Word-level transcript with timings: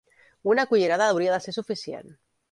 Una 0.53 0.63
cullerada 0.71 1.09
hauria 1.11 1.35
de 1.35 1.39
ser 1.43 1.53
suficient. 1.57 2.09